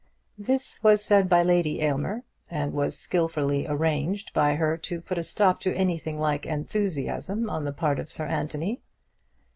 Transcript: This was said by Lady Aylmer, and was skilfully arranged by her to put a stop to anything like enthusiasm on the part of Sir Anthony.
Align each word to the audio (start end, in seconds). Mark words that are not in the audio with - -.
This 0.39 0.81
was 0.83 1.03
said 1.03 1.29
by 1.29 1.43
Lady 1.43 1.79
Aylmer, 1.81 2.23
and 2.49 2.73
was 2.73 2.97
skilfully 2.97 3.67
arranged 3.67 4.33
by 4.33 4.55
her 4.55 4.75
to 4.77 4.99
put 4.99 5.19
a 5.19 5.23
stop 5.23 5.59
to 5.59 5.75
anything 5.75 6.17
like 6.17 6.47
enthusiasm 6.47 7.47
on 7.51 7.65
the 7.65 7.71
part 7.71 7.99
of 7.99 8.11
Sir 8.11 8.25
Anthony. 8.25 8.81